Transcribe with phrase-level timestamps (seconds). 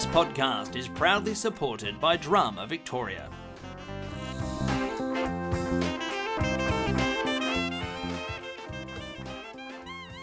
[0.00, 3.28] This podcast is proudly supported by Drama Victoria.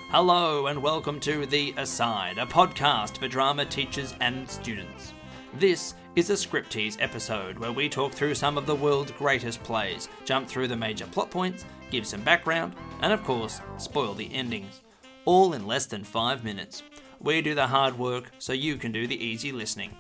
[0.10, 5.14] Hello, and welcome to The Aside, a podcast for drama teachers and students.
[5.54, 9.62] This is a Script Tease episode where we talk through some of the world's greatest
[9.62, 12.74] plays, jump through the major plot points, give some background,
[13.04, 14.82] and of course, spoil the endings.
[15.26, 16.82] All in less than five minutes.
[17.20, 19.92] We do the hard work so you can do the easy listening.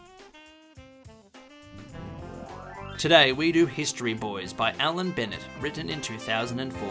[2.98, 6.90] Today we do History Boys by Alan Bennett, written in 2004.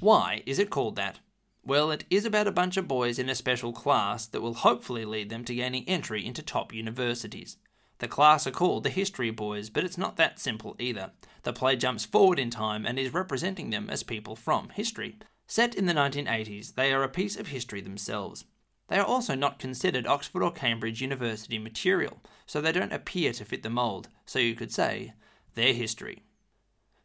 [0.00, 1.20] Why is it called that?
[1.64, 5.04] Well, it is about a bunch of boys in a special class that will hopefully
[5.04, 7.58] lead them to gaining entry into top universities.
[8.00, 11.12] The class are called the History Boys, but it's not that simple either.
[11.42, 15.18] The play jumps forward in time and is representing them as people from history.
[15.46, 18.46] Set in the 1980s, they are a piece of history themselves.
[18.88, 23.44] They are also not considered Oxford or Cambridge University material, so they don't appear to
[23.44, 25.12] fit the mould, so you could say
[25.54, 26.22] they're history.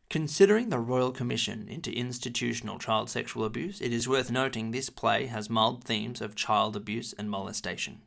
[0.10, 5.26] Considering the Royal Commission into Institutional Child Sexual Abuse, it is worth noting this play
[5.26, 8.02] has mild themes of child abuse and molestation.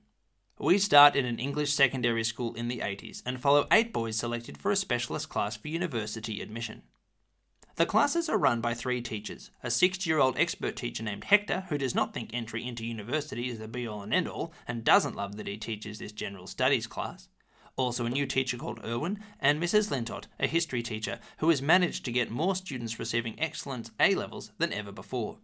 [0.61, 4.59] We start in an English secondary school in the 80s and follow eight boys selected
[4.59, 6.83] for a specialist class for university admission.
[7.77, 11.67] The classes are run by three teachers a 60 year old expert teacher named Hector,
[11.69, 14.83] who does not think entry into university is the be all and end all and
[14.83, 17.28] doesn't love that he teaches this general studies class
[17.78, 19.91] also a new teacher called Irwin, and Mrs.
[19.91, 24.50] Lintott, a history teacher who has managed to get more students receiving excellent A levels
[24.59, 25.39] than ever before.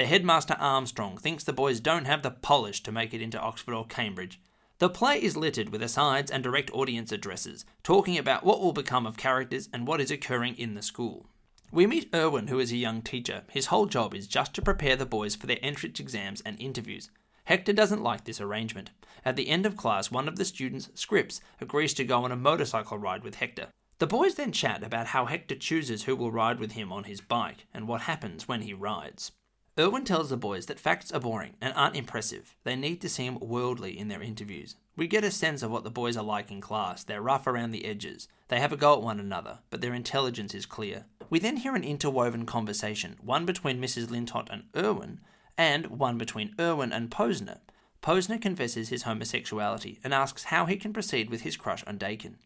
[0.00, 3.74] The headmaster Armstrong thinks the boys don't have the polish to make it into Oxford
[3.74, 4.40] or Cambridge.
[4.78, 9.04] The play is littered with asides and direct audience addresses, talking about what will become
[9.04, 11.26] of characters and what is occurring in the school.
[11.70, 13.42] We meet Irwin, who is a young teacher.
[13.50, 17.10] His whole job is just to prepare the boys for their entrance exams and interviews.
[17.44, 18.88] Hector doesn't like this arrangement.
[19.22, 22.36] At the end of class, one of the students, Scripps, agrees to go on a
[22.36, 23.66] motorcycle ride with Hector.
[23.98, 27.20] The boys then chat about how Hector chooses who will ride with him on his
[27.20, 29.32] bike and what happens when he rides.
[29.78, 32.56] Irwin tells the boys that facts are boring and aren't impressive.
[32.64, 34.76] They need to seem worldly in their interviews.
[34.96, 37.04] We get a sense of what the boys are like in class.
[37.04, 38.28] They're rough around the edges.
[38.48, 41.06] They have a go at one another, but their intelligence is clear.
[41.30, 44.10] We then hear an interwoven conversation, one between Mrs.
[44.10, 45.20] Lintott and Irwin,
[45.56, 47.58] and one between Irwin and Posner.
[48.02, 52.38] Posner confesses his homosexuality and asks how he can proceed with his crush on Dakin.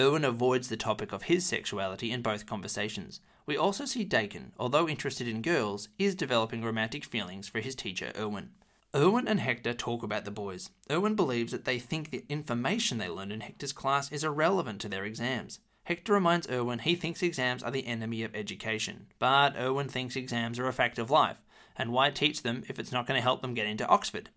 [0.00, 3.20] Irwin avoids the topic of his sexuality in both conversations.
[3.44, 8.10] We also see Dakin, although interested in girls, is developing romantic feelings for his teacher
[8.18, 8.52] Irwin.
[8.96, 10.70] Irwin and Hector talk about the boys.
[10.90, 14.88] Irwin believes that they think the information they learned in Hector's class is irrelevant to
[14.88, 15.58] their exams.
[15.82, 20.58] Hector reminds Irwin he thinks exams are the enemy of education, but Irwin thinks exams
[20.58, 21.42] are a fact of life,
[21.76, 24.30] and why teach them if it's not going to help them get into Oxford?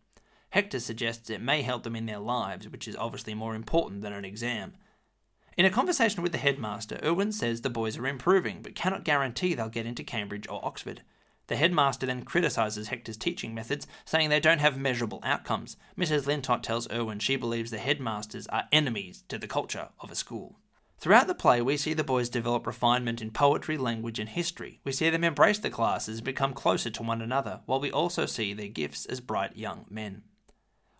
[0.50, 4.12] Hector suggests it may help them in their lives, which is obviously more important than
[4.12, 4.74] an exam.
[5.56, 9.53] In a conversation with the headmaster, Irwin says the boys are improving, but cannot guarantee
[9.53, 11.03] they'll get into Cambridge or Oxford.
[11.47, 15.78] The headmaster then criticises Hector's teaching methods, saying they don't have measurable outcomes.
[15.96, 16.25] Mrs.
[16.25, 20.59] Lintott tells Irwin she believes the headmasters are enemies to the culture of a school.
[20.97, 24.80] Throughout the play, we see the boys develop refinement in poetry, language, and history.
[24.86, 28.25] We see them embrace the classes and become closer to one another, while we also
[28.25, 30.24] see their gifts as bright young men.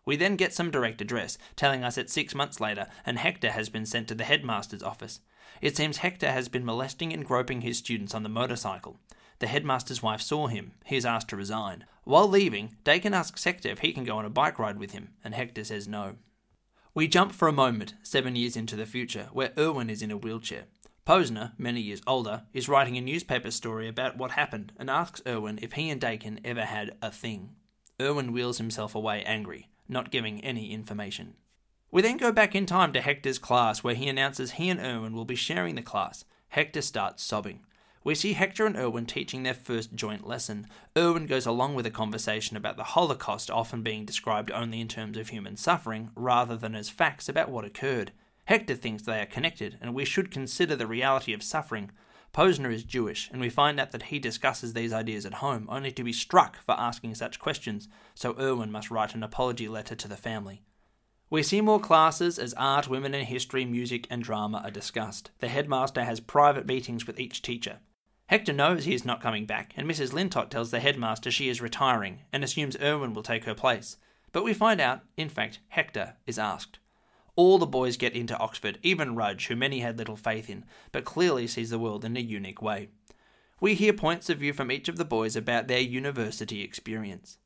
[0.06, 3.70] We then get some direct address, telling us it's six months later and Hector has
[3.70, 5.22] been sent to the headmaster's office.
[5.62, 9.00] It seems Hector has been molesting and groping his students on the motorcycle.
[9.40, 10.74] The headmaster's wife saw him.
[10.86, 11.86] He is asked to resign.
[12.04, 15.10] While leaving, Dakin asks Hector if he can go on a bike ride with him,
[15.24, 16.16] and Hector says no.
[16.94, 20.18] We jump for a moment, seven years into the future, where Irwin is in a
[20.18, 20.66] wheelchair.
[21.06, 25.60] Posner, many years older, is writing a newspaper story about what happened and asks Irwin
[25.62, 27.56] if he and Dakin ever had a thing.
[28.02, 31.36] Irwin wheels himself away angry, not giving any information.
[31.92, 35.14] We then go back in time to Hector's class where he announces he and Irwin
[35.14, 36.26] will be sharing the class.
[36.50, 37.62] Hector starts sobbing.
[38.04, 40.68] We see Hector and Irwin teaching their first joint lesson.
[40.98, 45.18] Irwin goes along with a conversation about the Holocaust often being described only in terms
[45.18, 48.12] of human suffering rather than as facts about what occurred.
[48.46, 51.92] Hector thinks they are connected, and we should consider the reality of suffering.
[52.34, 55.92] Posner is Jewish, and we find out that he discusses these ideas at home, only
[55.92, 60.08] to be struck for asking such questions, so Irwin must write an apology letter to
[60.08, 60.64] the family.
[61.30, 65.30] We see more classes as art, women in history, music, and drama are discussed.
[65.40, 67.80] The headmaster has private meetings with each teacher.
[68.28, 70.12] Hector knows he is not coming back, and Mrs.
[70.12, 73.98] Lintott tells the headmaster she is retiring and assumes Irwin will take her place.
[74.32, 76.80] But we find out, in fact, Hector is asked.
[77.36, 81.06] All the boys get into Oxford, even Rudge, who many had little faith in, but
[81.06, 82.90] clearly sees the world in a unique way.
[83.60, 87.38] We hear points of view from each of the boys about their university experience.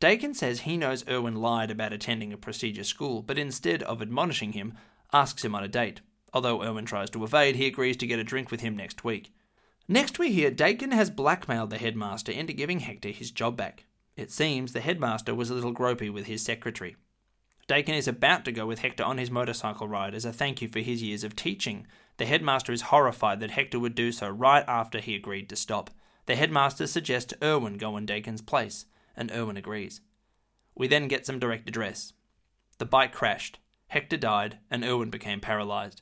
[0.00, 4.52] Dakin says he knows Irwin lied about attending a prestigious school, but instead of admonishing
[4.52, 4.74] him,
[5.12, 6.00] asks him on a date.
[6.32, 9.34] Although Irwin tries to evade, he agrees to get a drink with him next week.
[9.88, 13.86] Next, we hear Dakin has blackmailed the headmaster into giving Hector his job back.
[14.16, 16.96] It seems the headmaster was a little gropey with his secretary.
[17.68, 20.68] Dakin is about to go with Hector on his motorcycle ride as a thank you
[20.68, 21.86] for his years of teaching.
[22.16, 25.90] The headmaster is horrified that Hector would do so right after he agreed to stop.
[26.24, 30.00] The headmaster suggests Irwin go in Dakin's place, and Irwin agrees.
[30.74, 32.14] We then get some direct address.
[32.78, 36.00] The bike crashed, Hector died, and Irwin became paralysed.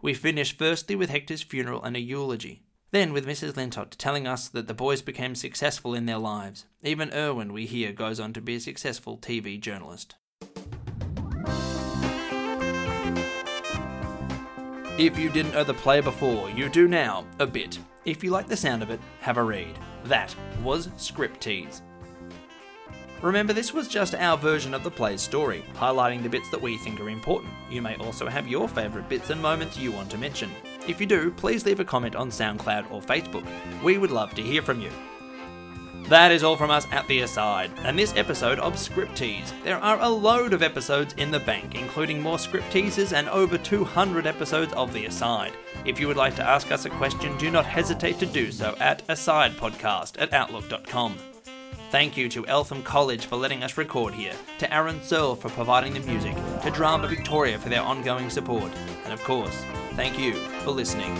[0.00, 2.62] We finish firstly with Hector's funeral and a eulogy.
[2.92, 3.56] Then with Mrs.
[3.56, 6.66] Lintott telling us that the boys became successful in their lives.
[6.84, 10.14] Even Irwin, we hear, goes on to be a successful TV journalist.
[14.96, 17.80] If you didn't know the play before, you do now, a bit.
[18.04, 19.76] If you like the sound of it, have a read.
[20.04, 20.32] That
[20.62, 21.82] was Script Tease.
[23.20, 26.78] Remember, this was just our version of the play's story, highlighting the bits that we
[26.78, 27.52] think are important.
[27.68, 30.52] You may also have your favourite bits and moments you want to mention.
[30.86, 33.44] If you do, please leave a comment on SoundCloud or Facebook.
[33.82, 34.92] We would love to hear from you.
[36.08, 39.52] That is all from us at The Aside, and this episode of Script Scriptease.
[39.64, 43.56] There are a load of episodes in the bank, including more script teasers and over
[43.56, 45.52] 200 episodes of The Aside.
[45.84, 48.76] If you would like to ask us a question, do not hesitate to do so
[48.80, 51.16] at asidepodcast at outlook.com.
[51.90, 55.94] Thank you to Eltham College for letting us record here, to Aaron Searle for providing
[55.94, 58.72] the music, to Drama Victoria for their ongoing support,
[59.04, 59.64] and of course,
[59.96, 60.32] Thank you
[60.64, 61.16] for listening.